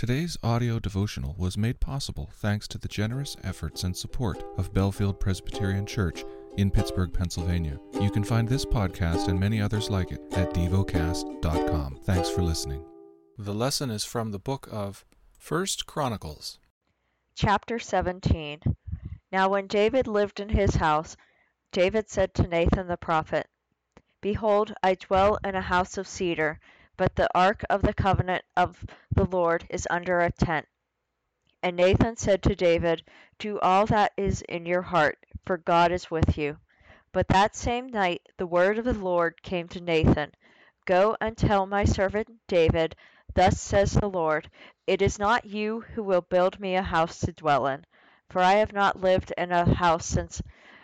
[0.00, 5.20] Today's audio devotional was made possible thanks to the generous efforts and support of Bellefield
[5.20, 6.24] Presbyterian Church
[6.56, 7.78] in Pittsburgh, Pennsylvania.
[8.00, 11.98] You can find this podcast and many others like it at devocast.com.
[12.04, 12.82] Thanks for listening.
[13.36, 15.04] The lesson is from the book of
[15.38, 16.58] First Chronicles.
[17.34, 18.62] Chapter 17
[19.30, 21.14] Now when David lived in his house,
[21.72, 23.50] David said to Nathan the prophet,
[24.22, 26.58] Behold, I dwell in a house of cedar
[27.00, 30.68] but the ark of the covenant of the Lord is under a tent.
[31.62, 33.02] And Nathan said to David,
[33.38, 36.58] Do all that is in your heart, for God is with you.
[37.10, 40.32] But that same night the word of the Lord came to Nathan
[40.84, 42.94] Go and tell my servant David,
[43.34, 44.50] Thus says the Lord,
[44.86, 47.86] It is not you who will build me a house to dwell in,
[48.28, 50.42] for I have not lived in a house since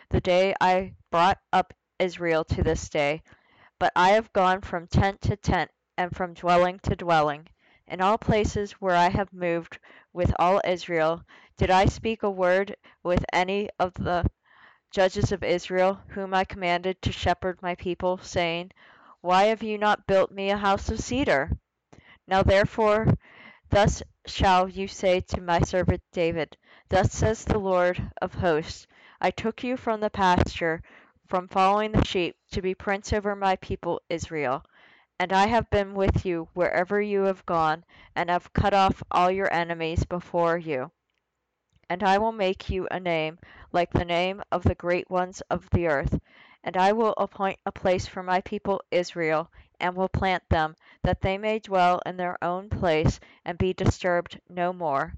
[0.09, 3.23] the day I brought up Israel to this day,
[3.79, 7.49] but I have gone from tent to tent and from dwelling to dwelling.
[7.87, 9.79] In all places where I have moved
[10.13, 11.25] with all Israel,
[11.57, 14.29] did I speak a word with any of the
[14.91, 18.73] judges of Israel, whom I commanded to shepherd my people, saying,
[19.21, 21.51] Why have you not built me a house of cedar?
[22.27, 23.15] Now therefore,
[23.71, 26.57] thus shall you say to my servant David,
[26.89, 28.87] Thus says the Lord of hosts,
[29.21, 30.83] I took you from the pasture,
[31.27, 34.65] from following the sheep, to be prince over my people Israel.
[35.19, 39.31] And I have been with you wherever you have gone, and have cut off all
[39.31, 40.91] your enemies before you.
[41.89, 43.39] And I will make you a name
[43.73, 46.21] like the name of the great ones of the earth.
[46.63, 49.51] And I will appoint a place for my people Israel,
[49.81, 54.39] and will plant them, that they may dwell in their own place, and be disturbed
[54.51, 55.15] no more.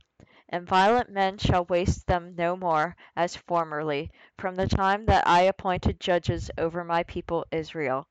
[0.49, 5.41] And violent men shall waste them no more, as formerly, from the time that I
[5.41, 8.07] appointed judges over my people Israel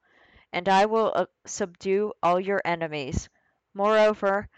[0.57, 3.29] and I will uh, subdue all your enemies.
[3.75, 4.49] Moreover,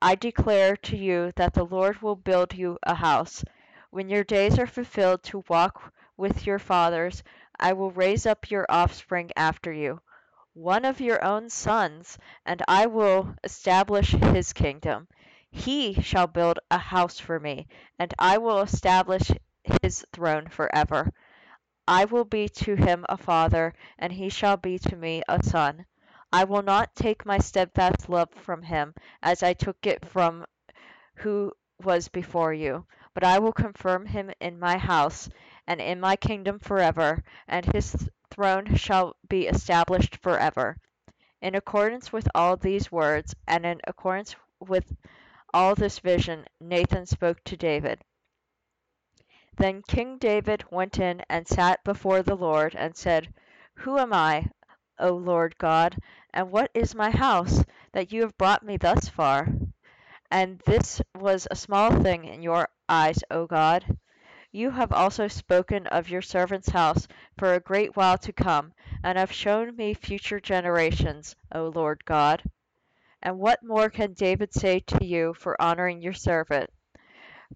[0.00, 3.44] I declare to you that the Lord will build you a house.
[3.90, 7.22] When your days are fulfilled to walk with your fathers,
[7.60, 10.00] I will raise up your offspring after you,
[10.54, 12.16] one of your own sons,
[12.46, 15.06] and I will establish his kingdom.
[15.50, 17.68] He shall build a house for me,
[17.98, 19.30] and I will establish
[19.82, 21.12] his throne forever.
[21.88, 25.86] I will be to him a father, and he shall be to me a son.
[26.32, 28.92] I will not take my steadfast love from him,
[29.22, 30.44] as I took it from
[31.14, 35.28] who was before you, but I will confirm him in my house
[35.68, 40.76] and in my kingdom forever, and his throne shall be established forever.
[41.40, 44.92] In accordance with all these words, and in accordance with
[45.54, 48.02] all this vision, Nathan spoke to David.
[49.58, 53.32] Then King David went in and sat before the Lord, and said,
[53.76, 54.50] Who am I,
[54.98, 55.96] O Lord God,
[56.34, 59.48] and what is my house, that you have brought me thus far?
[60.30, 63.96] And this was a small thing in your eyes, O God.
[64.52, 69.16] You have also spoken of your servant's house for a great while to come, and
[69.16, 72.42] have shown me future generations, O Lord God.
[73.22, 76.68] And what more can David say to you for honoring your servant?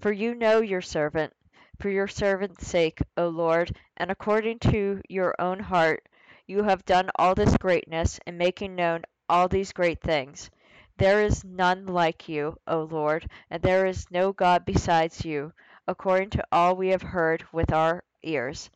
[0.00, 1.34] For you know your servant
[1.80, 6.06] for your servant's sake, O Lord, and according to your own heart,
[6.46, 10.50] you have done all this greatness in making known all these great things.
[10.98, 15.52] There is none like you, O Lord, and there is no God besides you,
[15.88, 18.68] according to all we have heard with our ears.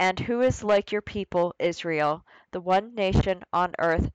[0.00, 4.10] And who is like your people, Israel, the one nation on earth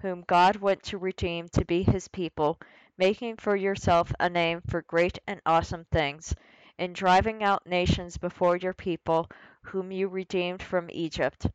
[0.00, 2.58] whom God went to redeem to be his people,
[2.98, 6.34] making for yourself a name for great and awesome things?
[6.82, 9.30] In driving out nations before your people,
[9.66, 11.46] whom you redeemed from Egypt.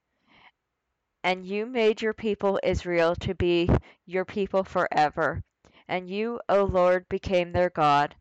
[1.21, 3.69] And you made your people Israel to be
[4.05, 5.43] your people forever.
[5.85, 8.15] And you, O Lord, became their God.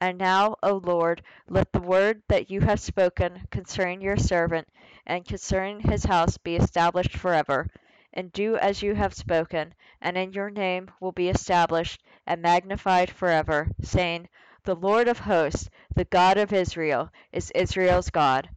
[0.00, 4.68] And now, O Lord, let the word that you have spoken concerning your servant
[5.04, 7.66] and concerning his house be established forever.
[8.12, 13.10] And do as you have spoken, and in your name will be established and magnified
[13.10, 14.28] forever, saying,
[14.64, 18.48] the Lord of hosts, the God of Israel, is Israel's God,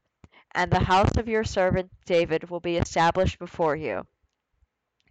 [0.53, 4.05] and the house of your servant David will be established before you.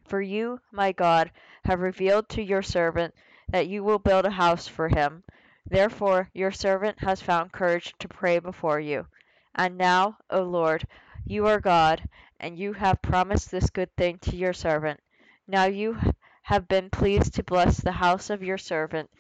[0.04, 1.32] For you, my God,
[1.64, 3.12] have revealed to your servant
[3.48, 5.24] that you will build a house for him.
[5.66, 9.06] Therefore, your servant has found courage to pray before you.
[9.54, 10.86] And now, O Lord,
[11.26, 12.08] you are God,
[12.38, 15.00] and you have promised this good thing to your servant.
[15.48, 15.98] Now you
[16.42, 19.10] have been pleased to bless the house of your servant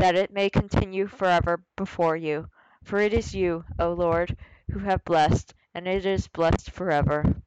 [0.00, 2.48] that it may continue forever before you.
[2.82, 4.34] For it is you, O Lord,
[4.72, 7.42] who have blessed, and it is blessed forever.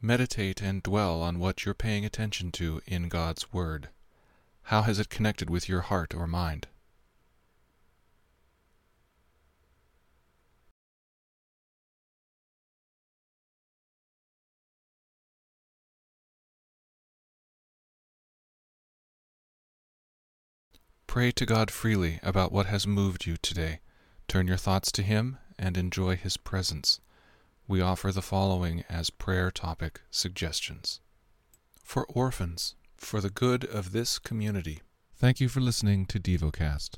[0.00, 3.88] Meditate and dwell on what you're paying attention to in God's Word.
[4.62, 6.68] How has it connected with your heart or mind?
[21.06, 23.80] Pray to God freely about what has moved you today.
[24.26, 27.00] Turn your thoughts to Him and enjoy His presence.
[27.68, 31.00] We offer the following as prayer topic suggestions
[31.82, 34.80] For orphans, for the good of this community.
[35.16, 36.96] Thank you for listening to DevoCast.